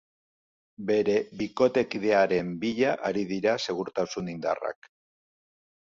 [0.91, 4.93] Bere bikotekidearen bila ari dira segurtasun indarrak.